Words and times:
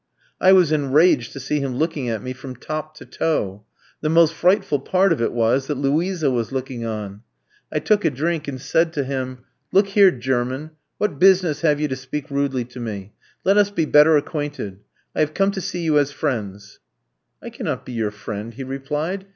"I 0.39 0.51
was 0.51 0.71
enraged 0.71 1.31
to 1.33 1.39
see 1.39 1.59
him 1.59 1.75
looking 1.75 2.09
at 2.09 2.23
me 2.23 2.33
from 2.33 2.55
top 2.55 2.95
to 2.97 3.05
toe. 3.05 3.65
The 4.01 4.09
most 4.09 4.33
frightful 4.33 4.79
part 4.79 5.13
of 5.13 5.21
it 5.21 5.31
was, 5.31 5.67
that 5.67 5.75
Luisa 5.77 6.31
was 6.31 6.51
looking 6.51 6.83
on. 6.83 7.21
I 7.71 7.77
took 7.77 8.03
a 8.03 8.09
drink 8.09 8.47
and 8.47 8.59
said 8.59 8.93
to 8.93 9.03
him: 9.03 9.43
"'Look 9.71 9.89
here, 9.89 10.09
German, 10.09 10.71
what 10.97 11.19
business 11.19 11.61
have 11.61 11.79
you 11.79 11.87
to 11.87 11.95
speak 11.95 12.31
rudely 12.31 12.65
to 12.69 12.79
me? 12.79 13.13
Let 13.45 13.57
us 13.57 13.69
be 13.69 13.85
better 13.85 14.17
acquainted. 14.17 14.79
I 15.15 15.19
have 15.19 15.35
come 15.35 15.51
to 15.51 15.61
see 15.61 15.83
you 15.83 15.99
as 15.99 16.11
friends.' 16.11 16.79
"'I 17.43 17.51
cannot 17.51 17.85
be 17.85 17.91
your 17.91 18.09
friend,' 18.09 18.55
he 18.55 18.63
replied. 18.63 19.27